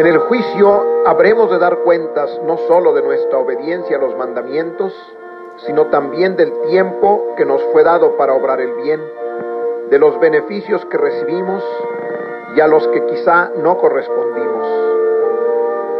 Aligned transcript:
En 0.00 0.06
el 0.06 0.16
juicio 0.16 1.04
habremos 1.04 1.50
de 1.50 1.58
dar 1.58 1.80
cuentas 1.80 2.40
no 2.46 2.56
sólo 2.66 2.94
de 2.94 3.02
nuestra 3.02 3.38
obediencia 3.38 3.98
a 3.98 4.00
los 4.00 4.16
mandamientos, 4.16 4.94
sino 5.66 5.88
también 5.88 6.36
del 6.36 6.54
tiempo 6.70 7.34
que 7.36 7.44
nos 7.44 7.62
fue 7.64 7.84
dado 7.84 8.16
para 8.16 8.32
obrar 8.32 8.62
el 8.62 8.72
bien, 8.76 8.98
de 9.90 9.98
los 9.98 10.18
beneficios 10.18 10.82
que 10.86 10.96
recibimos 10.96 11.62
y 12.56 12.60
a 12.62 12.66
los 12.66 12.88
que 12.88 13.04
quizá 13.04 13.50
no 13.58 13.76
correspondimos, 13.76 14.66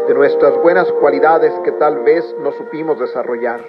de 0.09 0.15
nuestras 0.15 0.57
buenas 0.63 0.91
cualidades 0.93 1.53
que 1.63 1.73
tal 1.73 1.99
vez 1.99 2.25
no 2.41 2.53
supimos 2.53 2.99
desarrollar. 2.99 3.61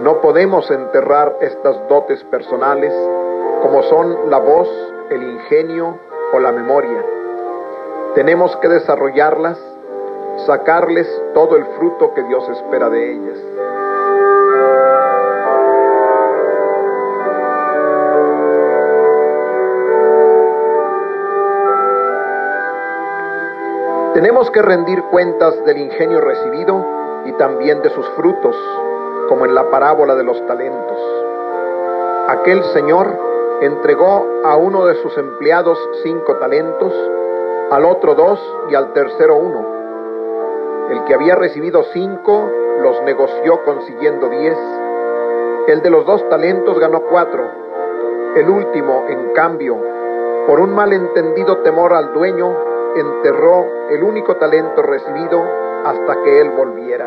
No 0.00 0.22
podemos 0.22 0.70
enterrar 0.70 1.36
estas 1.42 1.76
dotes 1.88 2.24
personales 2.24 2.94
como 3.60 3.82
son 3.82 4.30
la 4.30 4.38
voz, 4.38 4.70
el 5.10 5.24
ingenio 5.24 5.98
o 6.32 6.38
la 6.38 6.52
memoria. 6.52 7.17
Tenemos 8.18 8.56
que 8.56 8.66
desarrollarlas, 8.66 9.56
sacarles 10.44 11.06
todo 11.34 11.56
el 11.56 11.64
fruto 11.78 12.12
que 12.14 12.24
Dios 12.24 12.48
espera 12.48 12.90
de 12.90 13.12
ellas. 13.12 13.38
Tenemos 24.14 24.50
que 24.50 24.62
rendir 24.62 25.00
cuentas 25.12 25.64
del 25.64 25.78
ingenio 25.78 26.20
recibido 26.20 26.84
y 27.24 27.32
también 27.34 27.82
de 27.82 27.90
sus 27.90 28.08
frutos, 28.16 28.56
como 29.28 29.46
en 29.46 29.54
la 29.54 29.70
parábola 29.70 30.16
de 30.16 30.24
los 30.24 30.44
talentos. 30.44 30.98
Aquel 32.26 32.64
señor 32.72 33.16
entregó 33.60 34.26
a 34.44 34.56
uno 34.56 34.86
de 34.86 34.96
sus 35.02 35.16
empleados 35.16 35.78
cinco 36.02 36.34
talentos, 36.38 36.92
al 37.70 37.84
otro 37.84 38.14
dos 38.14 38.40
y 38.70 38.74
al 38.74 38.92
tercero 38.92 39.36
uno. 39.36 39.66
El 40.90 41.04
que 41.04 41.14
había 41.14 41.34
recibido 41.34 41.82
cinco 41.92 42.50
los 42.80 43.02
negoció 43.02 43.62
consiguiendo 43.64 44.28
diez. 44.28 44.56
El 45.66 45.82
de 45.82 45.90
los 45.90 46.06
dos 46.06 46.26
talentos 46.30 46.78
ganó 46.78 47.02
cuatro. 47.02 47.44
El 48.36 48.48
último, 48.48 49.04
en 49.08 49.32
cambio, 49.34 49.76
por 50.46 50.60
un 50.60 50.74
malentendido 50.74 51.58
temor 51.58 51.92
al 51.92 52.14
dueño, 52.14 52.56
enterró 52.96 53.66
el 53.90 54.02
único 54.02 54.36
talento 54.36 54.82
recibido 54.82 55.42
hasta 55.84 56.22
que 56.22 56.40
él 56.40 56.50
volviera. 56.50 57.06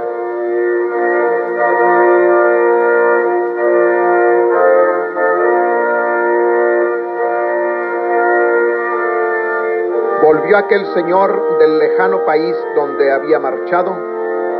Volvió 10.34 10.58
aquel 10.58 10.86
señor 10.94 11.58
del 11.58 11.78
lejano 11.78 12.24
país 12.24 12.56
donde 12.74 13.12
había 13.12 13.38
marchado 13.38 13.94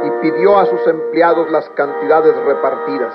y 0.04 0.12
pidió 0.22 0.60
a 0.60 0.66
sus 0.66 0.86
empleados 0.86 1.50
las 1.50 1.70
cantidades 1.70 2.36
repartidas. 2.46 3.14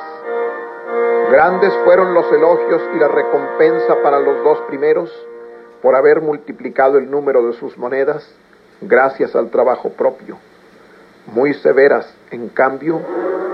Grandes 1.30 1.70
fueron 1.84 2.14
los 2.14 2.32
elogios 2.32 2.80
y 2.94 2.98
la 2.98 3.08
recompensa 3.08 3.96
para 4.02 4.20
los 4.20 4.42
dos 4.42 4.58
primeros, 4.68 5.12
por 5.82 5.96
haber 5.96 6.22
multiplicado 6.22 6.96
el 6.96 7.10
número 7.10 7.46
de 7.46 7.52
sus 7.52 7.76
monedas 7.76 8.26
gracias 8.80 9.36
al 9.36 9.50
trabajo 9.50 9.90
propio. 9.90 10.38
Muy 11.26 11.52
severas, 11.52 12.10
en 12.30 12.48
cambio, 12.48 13.02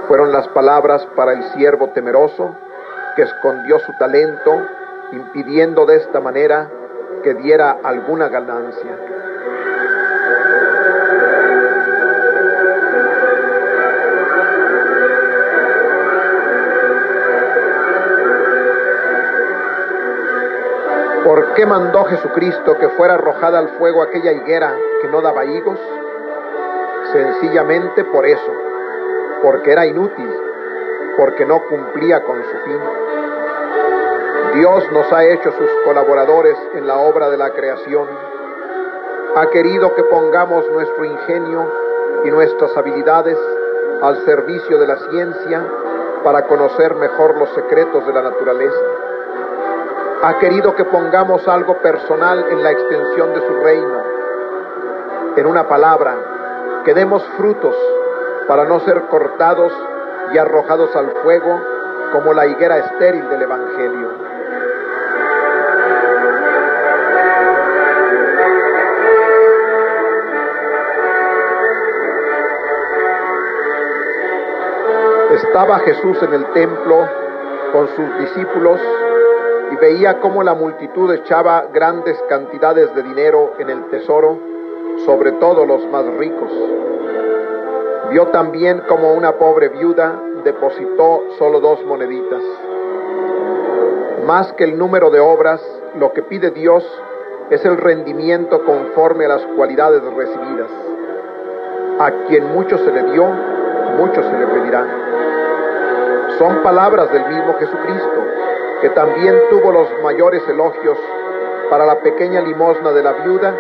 fueron 0.06 0.30
las 0.30 0.46
palabras 0.46 1.04
para 1.16 1.32
el 1.32 1.42
siervo 1.54 1.88
temeroso 1.88 2.54
que 3.16 3.22
escondió 3.22 3.80
su 3.80 3.92
talento, 3.98 4.62
impidiendo 5.10 5.86
de 5.86 5.96
esta 5.96 6.20
manera 6.20 6.70
que 7.22 7.34
diera 7.34 7.78
alguna 7.82 8.28
ganancia. 8.28 8.96
¿Por 21.24 21.54
qué 21.54 21.64
mandó 21.64 22.04
Jesucristo 22.04 22.76
que 22.78 22.88
fuera 22.90 23.14
arrojada 23.14 23.58
al 23.58 23.68
fuego 23.78 24.02
aquella 24.02 24.32
higuera 24.32 24.74
que 25.00 25.08
no 25.08 25.22
daba 25.22 25.44
higos? 25.44 25.78
Sencillamente 27.12 28.04
por 28.04 28.26
eso, 28.26 28.52
porque 29.42 29.72
era 29.72 29.86
inútil, 29.86 30.30
porque 31.16 31.46
no 31.46 31.62
cumplía 31.64 32.22
con 32.24 32.42
su 32.42 32.56
fin. 32.64 32.78
Dios 34.54 34.90
nos 34.92 35.12
ha 35.12 35.24
hecho 35.24 35.52
sus 35.52 35.70
colaboradores 35.84 36.56
en 36.74 36.86
la 36.86 36.98
obra 36.98 37.30
de 37.30 37.36
la 37.36 37.50
creación. 37.50 38.08
Ha 39.36 39.46
querido 39.50 39.94
que 39.94 40.04
pongamos 40.04 40.70
nuestro 40.70 41.04
ingenio 41.04 41.72
y 42.24 42.30
nuestras 42.30 42.76
habilidades 42.76 43.38
al 44.02 44.24
servicio 44.24 44.78
de 44.78 44.86
la 44.86 44.96
ciencia 44.96 45.64
para 46.22 46.46
conocer 46.46 46.94
mejor 46.94 47.38
los 47.38 47.52
secretos 47.54 48.06
de 48.06 48.12
la 48.12 48.22
naturaleza 48.22 48.78
ha 50.24 50.38
querido 50.38 50.76
que 50.76 50.84
pongamos 50.84 51.48
algo 51.48 51.78
personal 51.78 52.46
en 52.48 52.62
la 52.62 52.70
extensión 52.70 53.34
de 53.34 53.40
su 53.44 53.56
reino. 53.56 54.02
En 55.34 55.46
una 55.46 55.66
palabra, 55.66 56.14
que 56.84 56.94
demos 56.94 57.24
frutos 57.36 57.74
para 58.46 58.64
no 58.64 58.78
ser 58.80 59.02
cortados 59.08 59.72
y 60.32 60.38
arrojados 60.38 60.94
al 60.94 61.10
fuego 61.24 61.60
como 62.12 62.34
la 62.34 62.46
higuera 62.46 62.78
estéril 62.78 63.28
del 63.30 63.42
Evangelio. 63.42 64.10
Estaba 75.42 75.80
Jesús 75.80 76.22
en 76.22 76.34
el 76.34 76.46
templo 76.52 77.08
con 77.72 77.88
sus 77.88 78.18
discípulos 78.18 78.80
y 79.72 79.76
veía 79.76 80.20
cómo 80.20 80.42
la 80.42 80.54
multitud 80.54 81.12
echaba 81.12 81.66
grandes 81.72 82.16
cantidades 82.28 82.94
de 82.94 83.02
dinero 83.02 83.52
en 83.58 83.68
el 83.68 83.84
tesoro, 83.90 84.38
sobre 85.04 85.32
todo 85.32 85.66
los 85.66 85.84
más 85.88 86.06
ricos. 86.16 86.50
Vio 88.10 88.28
también 88.28 88.82
como 88.88 89.12
una 89.14 89.32
pobre 89.32 89.68
viuda 89.68 90.14
depositó 90.44 91.24
solo 91.38 91.60
dos 91.60 91.84
moneditas. 91.84 92.42
Más 94.24 94.52
que 94.54 94.64
el 94.64 94.78
número 94.78 95.10
de 95.10 95.20
obras, 95.20 95.60
lo 95.98 96.12
que 96.12 96.22
pide 96.22 96.50
Dios 96.50 96.84
es 97.50 97.64
el 97.64 97.76
rendimiento 97.76 98.64
conforme 98.64 99.24
a 99.26 99.28
las 99.28 99.42
cualidades 99.56 100.02
recibidas. 100.02 100.70
A 101.98 102.10
quien 102.28 102.52
mucho 102.52 102.78
se 102.78 102.92
le 102.92 103.12
dio, 103.12 103.26
mucho 103.96 104.22
se 104.22 104.38
le 104.38 104.46
pedirá. 104.46 104.84
Son 106.38 106.62
palabras 106.62 107.12
del 107.12 107.26
mismo 107.26 107.54
Jesucristo 107.58 108.26
que 108.80 108.90
también 108.90 109.34
tuvo 109.48 109.70
los 109.70 109.88
mayores 110.02 110.42
elogios 110.48 110.98
para 111.70 111.86
la 111.86 112.00
pequeña 112.00 112.40
limosna 112.40 112.90
de 112.92 113.02
la 113.02 113.12
viuda 113.12 113.54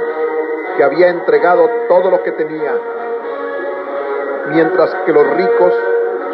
que 0.76 0.82
había 0.82 1.08
entregado 1.08 1.70
todo 1.88 2.10
lo 2.10 2.22
que 2.22 2.32
tenía, 2.32 2.72
mientras 4.48 4.92
que 5.06 5.12
los 5.12 5.26
ricos 5.36 5.74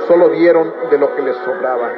solo 0.07 0.31
dieron 0.31 0.73
de 0.91 0.99
lo 0.99 1.15
que 1.15 1.23
les 1.23 1.37
sobraba. 1.37 1.93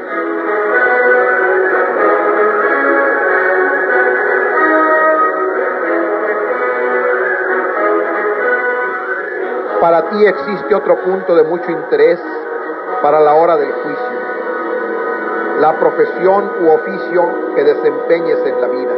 Para 9.91 10.09
ti 10.09 10.25
existe 10.25 10.73
otro 10.73 11.03
punto 11.03 11.35
de 11.35 11.43
mucho 11.43 11.69
interés 11.69 12.21
para 13.03 13.19
la 13.19 13.35
hora 13.35 13.57
del 13.57 13.73
juicio 13.73 14.21
la 15.59 15.77
profesión 15.81 16.49
u 16.61 16.69
oficio 16.69 17.55
que 17.57 17.65
desempeñes 17.65 18.39
en 18.47 18.61
la 18.61 18.69
vida. 18.69 18.93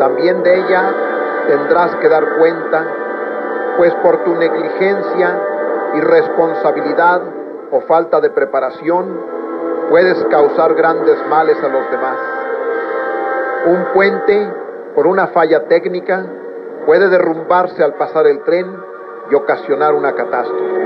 También 0.00 0.42
de 0.42 0.58
ella 0.58 0.92
tendrás 1.46 1.94
que 1.94 2.08
dar 2.08 2.38
cuenta, 2.38 2.84
pues 3.76 3.94
por 4.02 4.24
tu 4.24 4.34
negligencia, 4.34 5.38
irresponsabilidad 5.94 7.22
o 7.70 7.82
falta 7.82 8.20
de 8.20 8.30
preparación 8.30 9.16
puedes 9.88 10.24
causar 10.24 10.74
grandes 10.74 11.24
males 11.28 11.56
a 11.62 11.68
los 11.68 11.88
demás. 11.88 12.18
Un 13.66 13.84
puente, 13.94 14.52
por 14.96 15.06
una 15.06 15.28
falla 15.28 15.68
técnica, 15.68 16.26
puede 16.84 17.08
derrumbarse 17.08 17.84
al 17.84 17.94
pasar 17.94 18.26
el 18.26 18.42
tren 18.42 18.91
y 19.32 19.34
ocasionar 19.34 19.94
una 19.94 20.14
catástrofe. 20.14 20.81